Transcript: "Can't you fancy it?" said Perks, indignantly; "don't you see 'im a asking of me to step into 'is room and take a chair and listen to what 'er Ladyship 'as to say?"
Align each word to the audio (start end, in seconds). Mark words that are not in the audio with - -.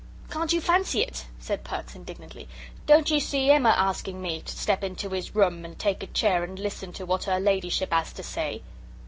"Can't 0.31 0.51
you 0.51 0.59
fancy 0.59 1.01
it?" 1.03 1.27
said 1.37 1.63
Perks, 1.63 1.93
indignantly; 1.95 2.47
"don't 2.87 3.11
you 3.11 3.19
see 3.19 3.51
'im 3.51 3.67
a 3.67 3.69
asking 3.69 4.15
of 4.15 4.21
me 4.23 4.41
to 4.41 4.57
step 4.57 4.83
into 4.83 5.13
'is 5.13 5.35
room 5.35 5.63
and 5.63 5.77
take 5.77 6.01
a 6.01 6.07
chair 6.07 6.43
and 6.43 6.57
listen 6.57 6.91
to 6.93 7.05
what 7.05 7.27
'er 7.27 7.39
Ladyship 7.39 7.89
'as 7.91 8.11
to 8.13 8.23
say?" 8.23 8.63